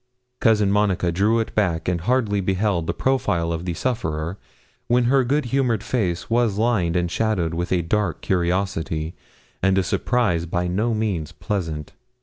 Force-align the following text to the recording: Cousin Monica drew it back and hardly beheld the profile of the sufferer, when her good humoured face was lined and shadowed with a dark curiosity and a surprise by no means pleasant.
Cousin 0.39 0.71
Monica 0.71 1.11
drew 1.11 1.39
it 1.39 1.53
back 1.53 1.87
and 1.87 2.01
hardly 2.01 2.41
beheld 2.41 2.87
the 2.87 2.91
profile 2.95 3.53
of 3.53 3.65
the 3.65 3.75
sufferer, 3.75 4.39
when 4.87 5.03
her 5.03 5.23
good 5.23 5.45
humoured 5.53 5.83
face 5.83 6.27
was 6.27 6.57
lined 6.57 6.95
and 6.95 7.11
shadowed 7.11 7.53
with 7.53 7.71
a 7.71 7.83
dark 7.83 8.21
curiosity 8.21 9.13
and 9.61 9.77
a 9.77 9.83
surprise 9.83 10.47
by 10.47 10.67
no 10.67 10.95
means 10.95 11.31
pleasant. 11.31 11.93